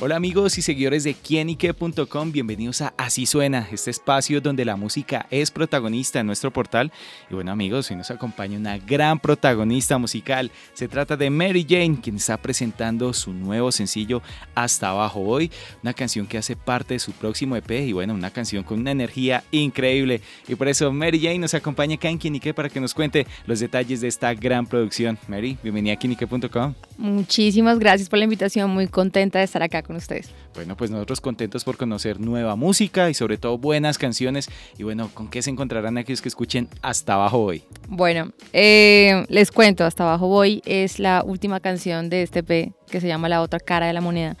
Hola 0.00 0.14
amigos 0.14 0.56
y 0.58 0.62
seguidores 0.62 1.02
de 1.02 1.14
quienique.com, 1.14 2.30
bienvenidos 2.30 2.82
a 2.82 2.94
Así 2.96 3.26
Suena, 3.26 3.66
este 3.72 3.90
espacio 3.90 4.40
donde 4.40 4.64
la 4.64 4.76
música 4.76 5.26
es 5.28 5.50
protagonista 5.50 6.20
en 6.20 6.26
nuestro 6.26 6.52
portal. 6.52 6.92
Y 7.28 7.34
bueno 7.34 7.50
amigos, 7.50 7.90
hoy 7.90 7.96
nos 7.96 8.12
acompaña 8.12 8.58
una 8.58 8.78
gran 8.78 9.18
protagonista 9.18 9.98
musical. 9.98 10.52
Se 10.72 10.86
trata 10.86 11.16
de 11.16 11.30
Mary 11.30 11.66
Jane, 11.68 11.98
quien 12.00 12.14
está 12.14 12.36
presentando 12.36 13.12
su 13.12 13.32
nuevo 13.32 13.72
sencillo 13.72 14.22
Hasta 14.54 14.90
Abajo 14.90 15.22
Hoy, 15.22 15.50
una 15.82 15.94
canción 15.94 16.28
que 16.28 16.38
hace 16.38 16.54
parte 16.54 16.94
de 16.94 17.00
su 17.00 17.10
próximo 17.10 17.56
EP 17.56 17.68
y 17.68 17.92
bueno, 17.92 18.14
una 18.14 18.30
canción 18.30 18.62
con 18.62 18.78
una 18.78 18.92
energía 18.92 19.42
increíble. 19.50 20.20
Y 20.46 20.54
por 20.54 20.68
eso 20.68 20.92
Mary 20.92 21.18
Jane 21.18 21.40
nos 21.40 21.54
acompaña 21.54 21.96
acá 21.96 22.08
en 22.08 22.18
Quienique 22.18 22.54
para 22.54 22.68
que 22.68 22.80
nos 22.80 22.94
cuente 22.94 23.26
los 23.46 23.58
detalles 23.58 24.00
de 24.00 24.06
esta 24.06 24.32
gran 24.32 24.64
producción. 24.64 25.18
Mary, 25.26 25.58
bienvenida 25.60 25.94
a 25.94 25.96
quienique.com. 25.96 26.87
Muchísimas 26.98 27.78
gracias 27.78 28.08
por 28.08 28.18
la 28.18 28.24
invitación, 28.24 28.70
muy 28.70 28.88
contenta 28.88 29.38
de 29.38 29.44
estar 29.44 29.62
acá 29.62 29.82
con 29.82 29.94
ustedes. 29.94 30.30
Bueno, 30.54 30.76
pues 30.76 30.90
nosotros 30.90 31.20
contentos 31.20 31.62
por 31.62 31.76
conocer 31.76 32.18
nueva 32.18 32.56
música 32.56 33.08
y 33.08 33.14
sobre 33.14 33.38
todo 33.38 33.56
buenas 33.56 33.98
canciones. 33.98 34.50
Y 34.78 34.82
bueno, 34.82 35.08
¿con 35.14 35.28
qué 35.28 35.40
se 35.40 35.50
encontrarán 35.50 35.96
aquellos 35.96 36.20
que 36.20 36.28
escuchen 36.28 36.68
Hasta 36.82 37.14
Abajo 37.14 37.38
Voy? 37.38 37.62
Bueno, 37.88 38.32
eh, 38.52 39.24
les 39.28 39.52
cuento, 39.52 39.84
Hasta 39.84 40.02
Abajo 40.02 40.26
Voy 40.26 40.60
es 40.66 40.98
la 40.98 41.22
última 41.24 41.60
canción 41.60 42.10
de 42.10 42.22
este 42.22 42.42
P 42.42 42.72
que 42.90 43.00
se 43.00 43.06
llama 43.06 43.28
La 43.28 43.42
Otra 43.42 43.60
Cara 43.60 43.86
de 43.86 43.92
la 43.92 44.00
Moneda. 44.00 44.36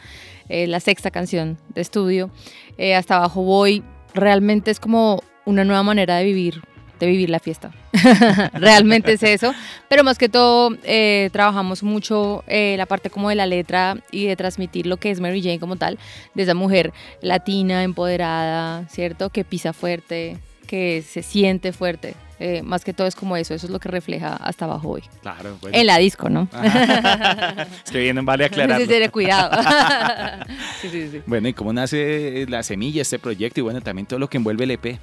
la 0.48 0.80
sexta 0.80 1.12
canción 1.12 1.58
de 1.74 1.80
estudio. 1.80 2.28
Eh, 2.76 2.96
Hasta 2.96 3.18
Abajo 3.18 3.42
Voy 3.42 3.84
realmente 4.14 4.72
es 4.72 4.80
como 4.80 5.22
una 5.44 5.64
nueva 5.64 5.84
manera 5.84 6.16
de 6.16 6.24
vivir 6.24 6.62
de 6.98 7.06
vivir 7.06 7.30
la 7.30 7.38
fiesta. 7.38 7.70
Realmente 8.54 9.12
es 9.12 9.22
eso. 9.22 9.54
Pero 9.88 10.04
más 10.04 10.18
que 10.18 10.28
todo, 10.28 10.76
eh, 10.84 11.30
trabajamos 11.32 11.82
mucho 11.82 12.44
eh, 12.46 12.74
la 12.76 12.86
parte 12.86 13.10
como 13.10 13.28
de 13.28 13.34
la 13.34 13.46
letra 13.46 13.96
y 14.10 14.26
de 14.26 14.36
transmitir 14.36 14.86
lo 14.86 14.96
que 14.96 15.10
es 15.10 15.20
Mary 15.20 15.42
Jane 15.42 15.60
como 15.60 15.76
tal, 15.76 15.98
de 16.34 16.42
esa 16.42 16.54
mujer 16.54 16.92
latina, 17.20 17.82
empoderada, 17.82 18.86
¿cierto? 18.88 19.30
Que 19.30 19.44
pisa 19.44 19.72
fuerte, 19.72 20.38
que 20.66 21.02
se 21.02 21.22
siente 21.22 21.72
fuerte. 21.72 22.14
Eh, 22.40 22.62
más 22.62 22.84
que 22.84 22.92
todo 22.92 23.08
es 23.08 23.16
como 23.16 23.36
eso, 23.36 23.52
eso 23.52 23.66
es 23.66 23.72
lo 23.72 23.80
que 23.80 23.88
refleja 23.88 24.36
hasta 24.36 24.64
abajo 24.64 24.90
hoy. 24.90 25.02
Claro, 25.22 25.58
En 25.72 25.86
la 25.86 25.98
disco, 25.98 26.28
¿no? 26.28 26.48
Estoy 27.84 28.02
bien, 28.02 28.24
vale 28.24 28.44
aclarar. 28.44 28.80
Sí, 28.80 28.86
sí, 28.86 29.08
cuidado. 29.08 29.60
sí, 30.80 30.88
sí, 30.88 31.08
sí. 31.10 31.22
Bueno, 31.26 31.48
¿y 31.48 31.52
cómo 31.52 31.72
nace 31.72 32.46
la 32.48 32.62
semilla, 32.62 33.02
este 33.02 33.18
proyecto 33.18 33.58
y 33.58 33.62
bueno, 33.64 33.80
también 33.80 34.06
todo 34.06 34.20
lo 34.20 34.28
que 34.28 34.36
envuelve 34.36 34.64
el 34.64 34.70
EP? 34.72 35.00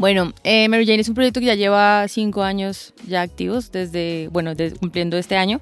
Bueno, 0.00 0.32
eh, 0.44 0.66
Mary 0.70 0.86
Jane 0.86 1.02
es 1.02 1.10
un 1.10 1.14
proyecto 1.14 1.40
que 1.40 1.46
ya 1.46 1.54
lleva 1.54 2.08
cinco 2.08 2.42
años 2.42 2.94
ya 3.06 3.20
activos, 3.20 3.70
desde, 3.70 4.28
bueno, 4.28 4.52
cumpliendo 4.78 5.18
este 5.18 5.36
año. 5.36 5.60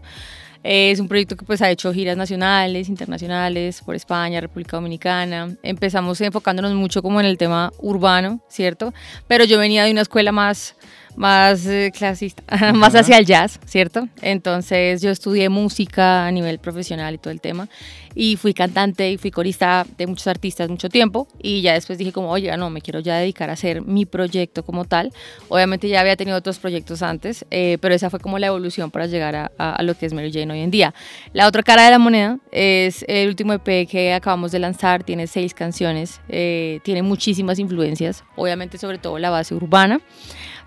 Eh, 0.63 0.93
es 0.93 1.01
un 1.01 1.09
proyecto 1.09 1.37
que 1.37 1.45
pues 1.45 1.61
ha 1.61 1.69
hecho 1.69 1.93
giras 1.93 2.17
nacionales, 2.17 2.89
internacionales, 2.89 3.83
por 3.85 3.97
España, 3.97 4.41
República 4.41 4.77
Dominicana. 4.77 5.57
Empezamos 5.65 6.21
enfocándonos 6.21 6.73
mucho 6.75 7.03
como 7.03 7.19
en 7.19 7.27
el 7.27 7.37
tema 7.37 7.73
urbano, 7.79 8.41
¿cierto? 8.49 8.95
Pero 9.27 9.43
yo 9.43 9.59
venía 9.59 9.83
de 9.83 9.91
una 9.91 10.03
escuela 10.03 10.31
más 10.31 10.77
más 11.19 11.67
eh, 11.67 11.93
clasista, 11.93 12.45
más 12.75 12.95
hacia 12.95 13.19
el 13.19 13.27
jazz, 13.27 13.59
¿cierto? 13.67 14.09
Entonces 14.23 15.03
yo 15.03 15.11
estudié 15.11 15.49
música 15.49 16.27
a 16.27 16.31
nivel 16.31 16.61
profesional 16.61 17.15
y 17.15 17.19
todo 17.19 17.33
el 17.33 17.41
tema 17.41 17.69
y 18.15 18.37
fui 18.37 18.55
cantante 18.55 19.11
y 19.11 19.19
fui 19.19 19.33
corista 19.33 19.85
de 19.97 20.07
muchos 20.07 20.29
artistas 20.29 20.69
mucho 20.69 20.89
tiempo 20.89 21.27
y 21.43 21.61
ya 21.61 21.75
después 21.75 21.99
dije 21.99 22.13
como, 22.13 22.31
oye, 22.31 22.57
no, 22.57 22.71
me 22.71 22.81
quiero 22.81 23.01
ya 23.01 23.17
dedicar 23.17 23.51
a 23.51 23.55
hacer 23.55 23.83
mi 23.83 24.07
proyecto 24.07 24.65
como 24.65 24.85
tal. 24.85 25.13
Obviamente 25.49 25.89
ya 25.89 26.01
había 26.01 26.15
tenido 26.15 26.37
otros 26.37 26.61
proyectos 26.61 27.03
antes, 27.03 27.45
eh, 27.51 27.79
pero 27.81 27.95
esa 27.95 28.11
fue 28.11 28.21
como 28.21 28.39
la 28.39 28.47
evolución 28.47 28.93
para 28.93 29.07
llegar 29.07 29.35
a, 29.35 29.51
a, 29.59 29.83
lo 29.83 29.97
que 29.97 30.07
es 30.07 30.13
Mary 30.13 30.33
Jane 30.33 30.53
hoy 30.53 30.61
en 30.61 30.71
día. 30.71 30.95
La 31.33 31.49
otra 31.49 31.65
cara 31.65 31.85
de 31.85 31.91
la 31.91 31.99
moneda 31.99 32.39
es 32.53 33.05
el 33.09 33.29
último 33.29 33.55
EP 33.55 33.89
que 33.89 34.15
acabamos 34.15 34.53
de 34.53 34.61
lanzar, 34.61 35.03
tiene 35.03 35.27
seis 35.27 35.53
canciones, 35.53 36.21
eh, 36.29 36.79
tiene 36.85 37.03
muchísimas 37.03 37.59
influencias, 37.59 38.23
obviamente 38.37 38.79
sobre 38.79 38.99
todo 38.99 39.19
la 39.19 39.31
base 39.31 39.55
urbana 39.55 40.01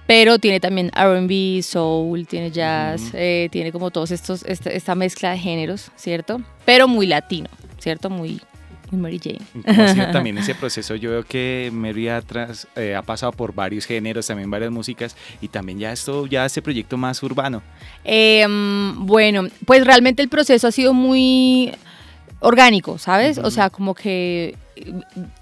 pero 0.07 0.39
tiene 0.39 0.59
también 0.59 0.91
RB, 0.94 1.62
soul, 1.63 2.28
tiene 2.28 2.51
jazz, 2.51 3.12
eh, 3.13 3.50
tiene 3.51 3.72
como 3.72 3.91
todos 3.91 4.12
estos, 4.12 4.44
esta, 4.44 4.95
mezcla 4.95 5.31
de 5.31 5.38
géneros, 5.38 5.91
¿cierto? 5.95 6.41
Pero 6.66 6.88
muy 6.88 7.07
latino, 7.07 7.50
¿cierto? 7.78 8.09
Muy, 8.09 8.41
Mary 8.91 9.19
Jane. 9.23 9.39
Como 9.66 9.81
ha 9.84 9.88
sido 9.94 10.12
también 10.12 10.38
ese 10.38 10.53
proceso, 10.53 10.95
yo 10.95 11.12
veo 11.12 11.23
que 11.23 11.69
Mary 11.73 12.09
atrás, 12.09 12.67
eh, 12.75 12.95
ha 12.95 13.01
pasado 13.01 13.31
por 13.31 13.53
varios 13.53 13.85
géneros, 13.85 14.28
también 14.28 14.51
varias 14.51 14.72
músicas, 14.72 15.16
y 15.39 15.47
también 15.47 15.79
ya 15.79 15.91
esto, 15.91 16.25
ya 16.28 16.45
este 16.45 16.62
proyecto 16.62 16.97
más 16.97 17.23
urbano. 17.23 17.62
Em, 18.03 19.06
bueno, 19.06 19.47
pues 19.66 19.85
realmente 19.85 20.22
el 20.22 20.29
proceso 20.29 20.68
ha 20.68 20.72
sido 20.72 20.94
muy 20.94 21.72
orgánico, 22.41 22.97
¿sabes? 22.97 23.38
O 23.38 23.50
sea, 23.50 23.69
como 23.69 23.95
que 23.95 24.56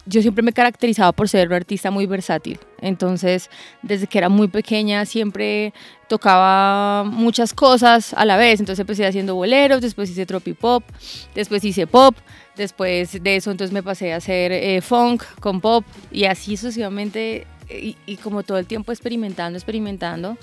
yo 0.06 0.22
siempre 0.22 0.44
me 0.44 0.53
caracterizaba 0.53 1.12
por 1.12 1.29
ser 1.29 1.47
un 1.47 1.53
artista 1.53 1.91
muy 1.91 2.06
versátil. 2.06 2.59
Entonces, 2.81 3.50
desde 3.81 4.07
que 4.07 4.17
era 4.17 4.29
muy 4.29 4.47
pequeña, 4.47 5.06
siempre 5.06 5.73
tocaba 6.07 7.03
muchas 7.03 7.53
cosas 7.53 8.13
a 8.13 8.25
la 8.25 8.38
vez. 8.38 8.59
Entonces 8.59 8.81
empecé 8.81 9.06
haciendo 9.06 9.35
boleros, 9.35 9.81
después 9.81 10.09
hice 10.09 10.25
tropipop, 10.25 10.84
después 11.35 11.63
hice 11.63 11.88
pop, 11.88 12.16
después 12.57 13.23
de 13.23 13.35
eso 13.35 13.51
entonces 13.51 13.73
me 13.73 13.84
pasé 13.84 14.13
a 14.13 14.18
hacer 14.18 14.51
eh, 14.51 14.81
funk 14.81 15.23
con 15.39 15.62
pop 15.62 15.85
y 16.12 16.25
así 16.25 16.57
sucesivamente 16.57 17.45
y, 17.69 17.95
y, 18.07 18.18
como 18.18 18.41
todo 18.41 18.57
el 18.57 18.66
tiempo 18.66 18.91
experimentando, 18.91 19.57
experimentando. 19.57 20.38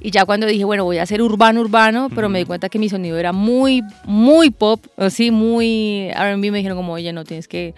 Y 0.00 0.10
ya 0.10 0.24
cuando 0.24 0.46
dije, 0.46 0.64
bueno, 0.64 0.84
voy 0.84 0.98
a 0.98 1.02
hacer 1.02 1.22
urbano, 1.22 1.60
urbano, 1.62 2.08
pero 2.14 2.28
me 2.28 2.38
di 2.38 2.44
cuenta 2.44 2.68
que 2.68 2.78
mi 2.78 2.88
sonido 2.88 3.18
era 3.18 3.32
muy, 3.32 3.82
muy 4.04 4.50
pop, 4.50 4.84
así, 4.96 5.30
muy 5.30 6.10
RB, 6.12 6.50
me 6.50 6.58
dijeron 6.58 6.76
como, 6.76 6.92
oye, 6.92 7.12
no, 7.12 7.24
tienes 7.24 7.48
que 7.48 7.74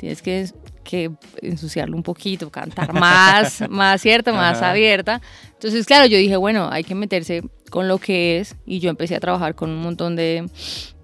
tienes 0.00 0.22
que, 0.22 0.46
que 0.82 1.10
ensuciarlo 1.42 1.94
un 1.94 2.02
poquito, 2.02 2.50
cantar 2.50 2.94
más, 2.94 3.62
más 3.68 4.00
cierta, 4.00 4.32
más 4.32 4.62
abierta. 4.62 5.20
Entonces, 5.52 5.84
claro, 5.84 6.06
yo 6.06 6.16
dije, 6.16 6.36
bueno, 6.36 6.70
hay 6.72 6.84
que 6.84 6.94
meterse 6.94 7.42
con 7.70 7.86
lo 7.86 7.98
que 7.98 8.38
es 8.38 8.56
y 8.64 8.78
yo 8.78 8.88
empecé 8.88 9.14
a 9.14 9.20
trabajar 9.20 9.54
con 9.54 9.68
un 9.68 9.82
montón 9.82 10.16
de, 10.16 10.48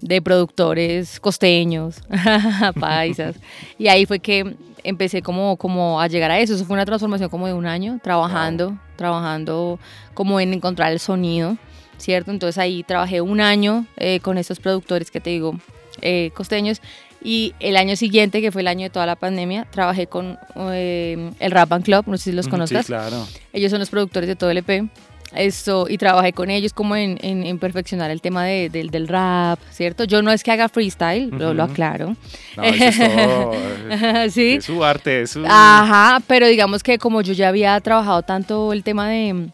de 0.01 0.21
productores 0.23 1.19
costeños, 1.19 2.01
paisas, 2.79 3.35
y 3.77 3.87
ahí 3.87 4.07
fue 4.07 4.17
que 4.17 4.55
empecé 4.83 5.21
como, 5.21 5.57
como 5.57 6.01
a 6.01 6.07
llegar 6.07 6.31
a 6.31 6.39
eso. 6.39 6.55
Eso 6.55 6.65
fue 6.65 6.73
una 6.73 6.85
transformación 6.85 7.29
como 7.29 7.45
de 7.45 7.53
un 7.53 7.67
año, 7.67 7.99
trabajando, 8.01 8.79
trabajando 8.95 9.79
como 10.15 10.39
en 10.39 10.53
encontrar 10.55 10.91
el 10.91 10.99
sonido, 10.99 11.55
¿cierto? 11.97 12.31
Entonces 12.31 12.57
ahí 12.57 12.81
trabajé 12.81 13.21
un 13.21 13.41
año 13.41 13.85
eh, 13.97 14.21
con 14.21 14.39
estos 14.39 14.59
productores 14.59 15.11
que 15.11 15.21
te 15.21 15.29
digo, 15.29 15.59
eh, 16.01 16.31
costeños, 16.33 16.81
y 17.23 17.53
el 17.59 17.77
año 17.77 17.95
siguiente, 17.95 18.41
que 18.41 18.51
fue 18.51 18.61
el 18.61 18.67
año 18.67 18.83
de 18.83 18.89
toda 18.89 19.05
la 19.05 19.15
pandemia, 19.15 19.65
trabajé 19.71 20.07
con 20.07 20.37
eh, 20.55 21.31
el 21.39 21.51
Rap 21.51 21.69
Band 21.69 21.83
Club, 21.83 22.03
no 22.07 22.17
sé 22.17 22.25
si 22.25 22.31
los 22.31 22.47
conozcas. 22.47 22.85
Sí, 22.85 22.93
claro. 22.93 23.27
Ellos 23.53 23.71
son 23.71 23.79
los 23.79 23.89
productores 23.89 24.27
de 24.27 24.35
todo 24.35 24.51
el 24.51 24.57
EP. 24.57 24.87
Esto, 25.35 25.87
y 25.89 25.97
trabajé 25.97 26.31
con 26.31 26.49
ellos 26.49 26.71
como 26.71 26.95
en, 26.95 27.17
en, 27.21 27.59
perfeccionar 27.59 28.11
el 28.11 28.21
tema 28.21 28.45
de, 28.45 28.69
del 28.69 29.07
rap, 29.09 29.59
¿cierto? 29.71 30.05
Yo 30.05 30.21
no 30.21 30.31
es 30.31 30.41
que 30.41 30.51
haga 30.51 30.69
freestyle, 30.69 31.29
lo, 31.31 31.53
lo 31.53 31.63
aclaro. 31.63 32.15
No, 32.55 32.63
eso 32.63 32.85
es 32.85 32.97
todo, 32.97 33.51
¿Sí? 34.29 34.53
es 34.53 34.65
su 34.65 34.83
arte, 34.85 35.23
es 35.23 35.31
su... 35.31 35.43
Ajá, 35.45 36.21
pero 36.27 36.47
digamos 36.47 36.81
que 36.81 36.97
como 36.97 37.21
yo 37.21 37.33
ya 37.33 37.49
había 37.49 37.77
trabajado 37.81 38.21
tanto 38.21 38.71
el 38.71 38.83
tema 38.83 39.09
de 39.09 39.49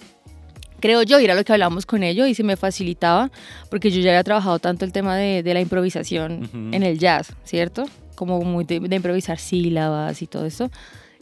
creo 0.84 1.02
yo, 1.02 1.18
y 1.22 1.24
era 1.24 1.34
lo 1.34 1.46
que 1.46 1.54
hablábamos 1.54 1.86
con 1.86 2.04
ellos 2.04 2.28
y 2.28 2.36
se 2.36 2.44
me 2.44 2.58
facilitaba, 2.58 3.32
porque 3.70 3.90
yo 3.90 4.02
ya 4.02 4.10
había 4.10 4.24
trabajado 4.26 4.60
tanto 4.60 4.84
el 4.84 4.92
tema 4.92 5.16
de, 5.16 5.42
de 5.42 5.54
la 5.54 5.62
improvisación 5.62 6.50
en 6.74 6.84
el 6.84 7.00
jazz, 7.00 7.34
¿cierto? 7.46 7.86
Como 8.16 8.42
muy 8.42 8.66
de, 8.66 8.76
improvisar 8.94 9.40
sílabas 9.40 10.22
y 10.22 10.28
todo 10.28 10.46
eso. 10.46 10.70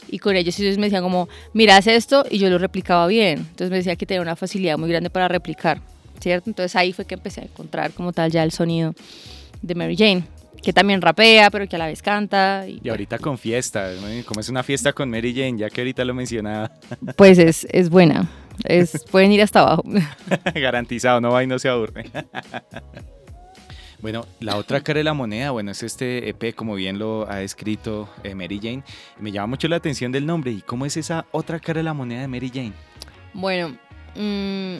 Y 0.08 0.18
con 0.18 0.34
ellos 0.34 0.58
ellos 0.58 0.78
me 0.78 0.86
decían 0.86 1.04
como, 1.04 1.28
mira, 1.52 1.76
haz 1.76 1.86
esto, 1.86 2.26
y 2.28 2.38
yo 2.38 2.50
lo 2.50 2.58
replicaba 2.58 3.06
bien. 3.06 3.38
Entonces 3.38 3.70
me 3.70 3.76
decía 3.76 3.94
que 3.94 4.04
tenía 4.04 4.20
una 4.20 4.34
facilidad 4.34 4.76
muy 4.78 4.88
grande 4.90 5.10
para 5.10 5.28
replicar, 5.28 5.80
¿cierto? 6.20 6.50
Entonces 6.50 6.74
ahí 6.74 6.92
fue 6.92 7.04
que 7.04 7.14
empecé 7.14 7.42
a 7.42 7.44
encontrar 7.44 7.92
como 7.92 8.12
tal 8.12 8.32
ya 8.32 8.42
el 8.42 8.50
sonido 8.50 8.96
de 9.62 9.76
Mary 9.76 9.96
Jane 9.96 10.24
que 10.60 10.72
también 10.72 11.02
rapea, 11.02 11.50
pero 11.50 11.66
que 11.66 11.76
a 11.76 11.78
la 11.78 11.86
vez 11.86 12.02
canta. 12.02 12.66
Y, 12.68 12.88
ahorita 12.88 13.18
con 13.18 13.36
fiesta, 13.36 13.90
como 14.26 14.40
es 14.40 14.48
una 14.48 14.62
fiesta 14.62 14.92
con 14.92 15.10
Mary 15.10 15.34
Jane, 15.34 15.58
ya 15.58 15.68
que 15.68 15.80
ahorita 15.80 16.04
lo 16.04 16.14
mencionaba. 16.14 16.70
Pues 17.16 17.38
es, 17.38 17.66
es 17.70 17.90
buena, 17.90 18.30
es, 18.64 19.04
pueden 19.10 19.32
ir 19.32 19.42
hasta 19.42 19.60
abajo. 19.60 19.84
Garantizado, 20.54 21.20
no 21.20 21.30
va 21.30 21.42
y 21.42 21.46
no 21.46 21.58
se 21.58 21.68
aburre. 21.68 22.10
Bueno, 24.00 24.26
la 24.40 24.56
otra 24.56 24.80
cara 24.80 24.98
de 24.98 25.04
la 25.04 25.14
moneda, 25.14 25.52
bueno, 25.52 25.70
es 25.70 25.82
este 25.84 26.28
EP, 26.28 26.56
como 26.56 26.74
bien 26.74 26.98
lo 26.98 27.30
ha 27.30 27.42
escrito 27.42 28.08
eh, 28.24 28.34
Mary 28.34 28.58
Jane. 28.60 28.82
Me 29.20 29.30
llama 29.30 29.46
mucho 29.46 29.68
la 29.68 29.76
atención 29.76 30.10
del 30.10 30.26
nombre. 30.26 30.50
¿Y 30.50 30.60
cómo 30.60 30.86
es 30.86 30.96
esa 30.96 31.24
otra 31.30 31.60
cara 31.60 31.78
de 31.78 31.84
la 31.84 31.94
moneda 31.94 32.22
de 32.22 32.28
Mary 32.28 32.50
Jane? 32.52 32.72
Bueno, 33.32 33.78
mm, 34.16 34.78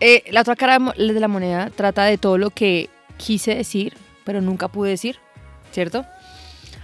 eh, 0.00 0.24
la 0.30 0.40
otra 0.40 0.56
cara 0.56 0.78
de 0.78 1.20
la 1.20 1.28
moneda 1.28 1.68
trata 1.68 2.04
de 2.04 2.16
todo 2.16 2.38
lo 2.38 2.48
que 2.48 2.88
quise 3.18 3.54
decir 3.54 3.92
pero 4.24 4.40
nunca 4.40 4.68
pude 4.68 4.90
decir, 4.90 5.16
¿cierto? 5.70 6.04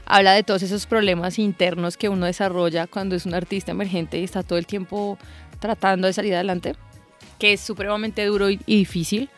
Habla 0.04 0.32
de 0.32 0.42
todos 0.42 0.62
esos 0.62 0.86
problemas 0.86 1.38
internos 1.38 1.96
que 1.96 2.08
uno 2.08 2.26
desarrolla 2.26 2.86
cuando 2.86 3.14
es 3.14 3.26
un 3.26 3.34
artista 3.34 3.72
emergente 3.72 4.18
y 4.18 4.24
está 4.24 4.42
todo 4.42 4.58
el 4.58 4.66
tiempo 4.66 5.18
tratando 5.58 6.06
de 6.06 6.12
salir 6.12 6.34
adelante, 6.34 6.74
que 7.38 7.52
es 7.52 7.60
supremamente 7.60 8.24
duro 8.24 8.50
y, 8.50 8.58
difícil. 8.66 9.30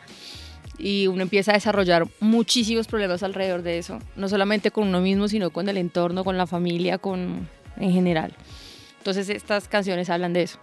Y 0.77 1.07
uno 1.07 1.21
empieza 1.21 1.51
a 1.51 1.55
desarrollar 1.55 2.07
muchísimos 2.19 2.87
problemas 2.87 3.21
alrededor 3.21 3.61
de 3.61 3.77
eso, 3.77 3.99
no 4.15 4.27
solamente 4.29 4.71
con 4.71 4.87
uno 4.87 4.99
mismo, 4.99 5.27
sino 5.27 5.51
con 5.51 5.69
el 5.69 5.77
entorno, 5.77 6.23
con 6.23 6.37
la 6.37 6.47
familia, 6.47 6.97
con 6.97 7.47
en 7.77 7.91
general. 7.91 8.33
Entonces 8.97 9.29
estas 9.29 9.67
canciones 9.67 10.09
hablan 10.09 10.33
de 10.33 10.43
eso. 10.43 10.59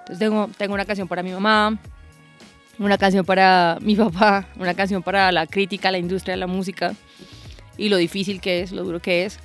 Entonces 0.00 0.18
tengo, 0.18 0.48
tengo 0.58 0.74
una 0.74 0.84
canción 0.84 1.08
para 1.08 1.22
mi 1.22 1.30
mamá, 1.32 1.78
una 2.78 2.98
canción 2.98 3.24
para 3.24 3.78
mi 3.80 3.94
papá, 3.96 4.48
una 4.58 4.74
canción 4.74 5.02
para 5.02 5.30
la 5.32 5.46
crítica, 5.46 5.90
la 5.90 5.98
industria 5.98 6.32
de 6.32 6.40
la 6.40 6.46
música 6.46 6.94
y 7.76 7.88
lo 7.88 7.96
difícil 7.96 8.40
que 8.40 8.60
es, 8.60 8.72
lo 8.72 8.84
duro 8.84 9.00
que 9.00 9.24
es, 9.24 9.38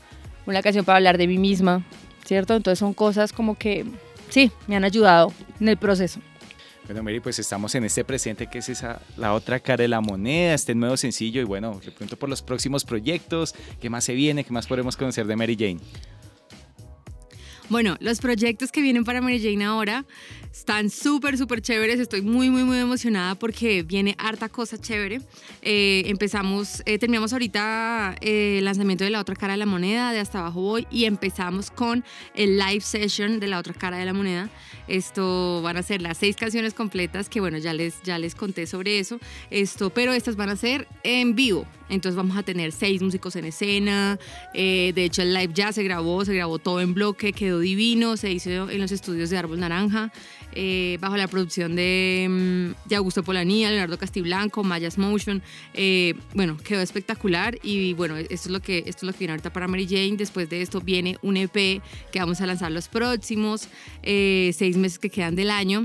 una 0.46 0.62
canción 0.62 0.86
para 0.86 0.98
hablar 0.98 1.18
de 1.18 1.28
mí 1.28 1.38
misma, 1.38 1.84
¿cierto? 2.26 2.56
Entonces 2.56 2.80
son 2.80 2.94
cosas 2.94 3.34
como 3.34 3.56
que, 3.56 3.86
sí, 4.30 4.52
me 4.68 4.76
han 4.76 4.84
ayudado 4.84 5.34
en 5.60 5.70
el 5.70 5.78
proceso. 5.78 6.20
Bueno, 6.88 7.04
Mary, 7.04 7.20
pues 7.20 7.38
estamos 7.38 7.76
en 7.76 7.84
este 7.84 8.06
presente 8.06 8.48
que 8.48 8.60
es 8.60 8.70
esa, 8.70 9.02
la 9.18 9.34
otra 9.34 9.60
cara 9.60 9.82
de 9.82 9.90
la 9.90 10.00
moneda, 10.00 10.54
este 10.54 10.74
nuevo 10.74 10.96
sencillo 10.96 11.42
y 11.42 11.44
bueno, 11.44 11.82
le 11.84 11.92
pregunto 11.92 12.16
por 12.18 12.30
los 12.30 12.42
próximos 12.42 12.86
proyectos, 12.86 13.54
qué 13.82 13.90
más 13.90 14.06
se 14.06 14.14
viene, 14.14 14.46
qué 14.46 14.54
más 14.54 14.68
podemos 14.68 14.96
conocer 14.96 15.28
de 15.28 15.36
Mary 15.36 15.58
Jane. 15.60 15.80
Bueno, 17.70 17.98
los 18.00 18.20
proyectos 18.20 18.72
que 18.72 18.82
vienen 18.82 19.04
para 19.04 19.20
Mary 19.20 19.42
Jane 19.42 19.66
ahora 19.66 20.06
están 20.54 20.90
súper, 20.90 21.38
súper 21.38 21.62
chéveres. 21.62 22.00
Estoy 22.00 22.22
muy, 22.22 22.50
muy, 22.50 22.64
muy 22.64 22.78
emocionada 22.78 23.36
porque 23.36 23.84
viene 23.84 24.16
harta 24.18 24.48
cosa 24.48 24.78
chévere. 24.78 25.22
Eh, 25.62 26.04
empezamos, 26.06 26.82
eh, 26.86 26.98
terminamos 26.98 27.34
ahorita 27.34 28.16
eh, 28.22 28.60
el 28.60 28.66
lanzamiento 28.66 29.04
de 29.04 29.10
la 29.10 29.20
otra 29.20 29.36
cara 29.36 29.54
de 29.54 29.58
la 29.58 29.66
moneda, 29.66 30.12
de 30.14 30.20
Hasta 30.20 30.40
Abajo 30.40 30.62
Voy, 30.62 30.88
y 30.90 31.06
empezamos 31.06 31.70
con 31.70 32.04
el 32.36 32.58
live 32.58 32.82
session 32.82 33.40
de 33.40 33.48
la 33.48 33.60
otra 33.60 33.74
cara 33.74 33.98
de 33.98 34.06
la 34.06 34.14
moneda. 34.14 34.50
Esto 34.88 35.62
van 35.62 35.76
a 35.76 35.84
ser 35.84 36.02
las 36.02 36.18
seis 36.18 36.38
canciones 36.38 36.74
completas 36.74 37.28
que, 37.28 37.42
bueno, 37.42 37.58
ya 37.58 37.74
les, 37.74 38.02
ya 38.04 38.18
les 38.18 38.34
conté 38.34 38.66
sobre 38.66 39.00
eso. 39.00 39.20
Esto, 39.52 39.90
pero 39.90 40.14
estas 40.14 40.38
van 40.38 40.50
a 40.50 40.56
ser 40.56 40.88
en 41.04 41.36
vivo. 41.36 41.68
Entonces 41.90 42.18
vamos 42.18 42.36
a 42.36 42.44
tener 42.44 42.72
seis 42.72 43.02
músicos 43.02 43.36
en 43.36 43.46
escena. 43.46 44.18
de 44.54 44.94
hecho, 44.96 45.22
el 45.22 45.34
live 45.34 45.52
ya 45.54 45.72
se 45.72 45.84
grabó, 45.84 46.26
se 46.26 46.34
grabó 46.34 46.60
todo 46.60 46.82
en 46.82 46.94
bloque, 46.94 47.32
quedó 47.32 47.57
divino, 47.60 48.18
se 48.18 48.32
hizo 48.32 48.70
en 48.70 48.80
los 48.80 48.92
estudios 48.92 49.30
de 49.30 49.38
Árbol 49.38 49.60
Naranja. 49.60 50.12
Eh, 50.60 50.98
bajo 51.00 51.18
la 51.18 51.28
producción 51.28 51.76
de, 51.76 52.26
mm, 52.28 52.90
de, 52.90 52.96
Augusto 52.96 53.22
Polanía, 53.22 53.70
Leonardo 53.70 53.98
Castiblanco, 54.00 54.64
Mayas 54.64 54.98
Motion. 54.98 55.44
Eh, 55.74 56.16
bueno, 56.34 56.58
quedó 56.58 56.82
espectacular 56.82 57.60
y 57.62 57.94
bueno, 57.94 58.18
esto 58.18 58.34
es, 58.34 58.48
lo 58.48 58.60
que, 58.60 58.80
esto 58.80 58.90
es 58.90 59.04
lo 59.04 59.12
que 59.12 59.20
viene 59.20 59.34
ahorita 59.34 59.54
para 59.54 59.68
Mary 59.68 59.86
Jane. 59.88 60.16
Después 60.18 60.50
de 60.50 60.62
esto 60.62 60.82
viene 60.82 61.18
un 61.22 61.38
EP 61.38 61.54
que 62.12 62.20
vamos 62.20 62.42
a 62.42 62.48
lanzar 62.48 62.72
los 62.72 62.88
próximos 62.88 63.68
eh, 64.02 64.52
seis 64.56 64.78
meses 64.78 64.98
que 64.98 65.10
quedan 65.10 65.36
del 65.36 65.52
año 65.52 65.84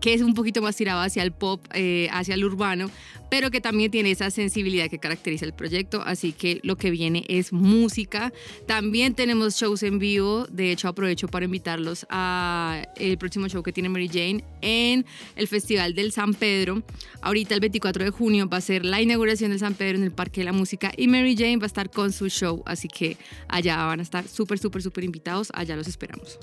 que 0.00 0.14
es 0.14 0.22
un 0.22 0.34
poquito 0.34 0.62
más 0.62 0.76
tirado 0.76 1.00
hacia 1.00 1.22
el 1.22 1.32
pop, 1.32 1.64
eh, 1.74 2.08
hacia 2.12 2.34
el 2.34 2.44
urbano, 2.44 2.90
pero 3.30 3.50
que 3.50 3.60
también 3.60 3.90
tiene 3.90 4.10
esa 4.10 4.30
sensibilidad 4.30 4.90
que 4.90 4.98
caracteriza 4.98 5.46
el 5.46 5.54
proyecto, 5.54 6.02
así 6.02 6.32
que 6.32 6.60
lo 6.62 6.76
que 6.76 6.90
viene 6.90 7.24
es 7.28 7.52
música. 7.52 8.32
También 8.66 9.14
tenemos 9.14 9.54
shows 9.54 9.82
en 9.82 9.98
vivo, 9.98 10.46
de 10.50 10.72
hecho 10.72 10.88
aprovecho 10.88 11.28
para 11.28 11.44
invitarlos 11.44 12.06
a 12.10 12.82
el 12.96 13.16
próximo 13.18 13.48
show 13.48 13.62
que 13.62 13.72
tiene 13.72 13.88
Mary 13.88 14.08
Jane 14.08 14.44
en 14.60 15.06
el 15.36 15.48
Festival 15.48 15.94
del 15.94 16.12
San 16.12 16.34
Pedro. 16.34 16.82
Ahorita 17.22 17.54
el 17.54 17.60
24 17.60 18.04
de 18.04 18.10
junio 18.10 18.48
va 18.48 18.58
a 18.58 18.60
ser 18.60 18.84
la 18.84 19.00
inauguración 19.00 19.50
del 19.50 19.60
San 19.60 19.74
Pedro 19.74 19.98
en 19.98 20.04
el 20.04 20.12
Parque 20.12 20.40
de 20.40 20.46
la 20.46 20.52
Música 20.52 20.92
y 20.96 21.06
Mary 21.06 21.36
Jane 21.36 21.58
va 21.58 21.64
a 21.64 21.66
estar 21.66 21.90
con 21.90 22.12
su 22.12 22.28
show, 22.28 22.62
así 22.66 22.88
que 22.88 23.16
allá 23.48 23.84
van 23.86 24.00
a 24.00 24.02
estar 24.02 24.26
súper, 24.26 24.58
súper, 24.58 24.82
súper 24.82 25.04
invitados, 25.04 25.50
allá 25.54 25.76
los 25.76 25.86
esperamos. 25.86 26.38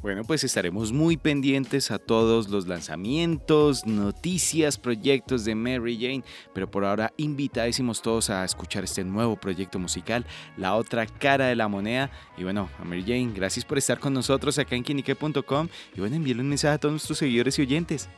Bueno, 0.00 0.22
pues 0.22 0.44
estaremos 0.44 0.92
muy 0.92 1.16
pendientes 1.16 1.90
a 1.90 1.98
todos 1.98 2.48
los 2.48 2.68
lanzamientos, 2.68 3.84
noticias, 3.84 4.78
proyectos 4.78 5.44
de 5.44 5.56
Mary 5.56 5.98
Jane, 6.00 6.22
pero 6.54 6.70
por 6.70 6.84
ahora 6.84 7.12
invitadísimos 7.16 8.00
todos 8.00 8.30
a 8.30 8.44
escuchar 8.44 8.84
este 8.84 9.02
nuevo 9.02 9.34
proyecto 9.36 9.80
musical, 9.80 10.24
La 10.56 10.76
otra 10.76 11.06
cara 11.06 11.46
de 11.46 11.56
la 11.56 11.66
moneda. 11.66 12.12
Y 12.36 12.44
bueno, 12.44 12.70
a 12.78 12.84
Mary 12.84 13.02
Jane, 13.02 13.32
gracias 13.34 13.64
por 13.64 13.76
estar 13.76 13.98
con 13.98 14.14
nosotros 14.14 14.56
acá 14.58 14.76
en 14.76 14.84
quinique.com 14.84 15.68
y 15.96 16.00
bueno, 16.00 16.14
envíenle 16.14 16.42
un 16.42 16.48
mensaje 16.48 16.74
a 16.74 16.78
todos 16.78 16.92
nuestros 16.92 17.18
seguidores 17.18 17.58
y 17.58 17.62
oyentes 17.62 18.08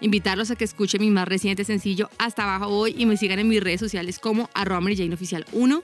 invitarlos 0.00 0.50
a 0.50 0.56
que 0.56 0.64
escuchen 0.64 1.00
mi 1.00 1.10
más 1.10 1.26
reciente 1.26 1.64
sencillo 1.64 2.10
Hasta 2.18 2.42
abajo 2.42 2.68
hoy 2.68 2.94
y 2.96 3.06
me 3.06 3.16
sigan 3.16 3.38
en 3.38 3.48
mis 3.48 3.62
redes 3.62 3.80
sociales 3.80 4.18
como 4.18 4.50
arroba 4.54 4.80
Oficial 5.12 5.46
1 5.52 5.82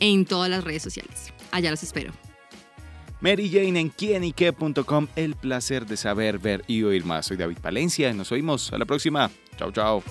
en 0.00 0.26
todas 0.26 0.50
las 0.50 0.62
redes 0.62 0.82
sociales. 0.82 1.32
Allá 1.50 1.70
los 1.70 1.82
espero. 1.82 2.12
Mary 3.20 3.50
Jane 3.50 3.80
en 3.80 3.88
quienique.com. 3.88 5.06
El 5.16 5.34
placer 5.36 5.86
de 5.86 5.96
saber, 5.96 6.38
ver 6.38 6.64
y 6.66 6.82
oír 6.82 7.04
más. 7.04 7.26
Soy 7.26 7.36
David 7.36 7.58
Palencia. 7.60 8.12
Nos 8.12 8.32
oímos. 8.32 8.72
A 8.72 8.78
la 8.78 8.84
próxima. 8.84 9.30
Chao, 9.56 9.72
chao. 9.72 10.02